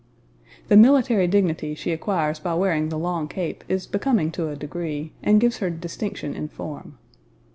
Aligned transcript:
42 0.49 0.49
AND 0.49 0.53
43] 0.65 0.67
The 0.67 0.81
military 0.81 1.27
dignity 1.27 1.75
she 1.75 1.91
acquires 1.91 2.39
by 2.39 2.55
wearing 2.55 2.89
the 2.89 2.97
long 2.97 3.27
cape 3.27 3.63
is 3.67 3.85
becoming 3.85 4.31
to 4.31 4.49
a 4.49 4.55
degree, 4.55 5.13
and 5.21 5.39
gives 5.39 5.59
her 5.59 5.69
distinction 5.69 6.33
in 6.33 6.47
form. 6.47 6.97